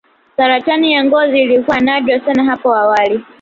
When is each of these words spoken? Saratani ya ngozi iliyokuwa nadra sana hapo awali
Saratani 0.37 0.93
ya 0.93 1.03
ngozi 1.05 1.41
iliyokuwa 1.41 1.79
nadra 1.79 2.19
sana 2.19 2.43
hapo 2.43 2.75
awali 2.75 3.25